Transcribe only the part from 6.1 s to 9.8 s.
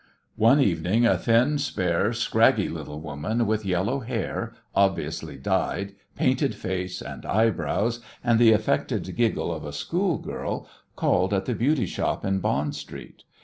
painted face and eyebrows, and the affected giggle of a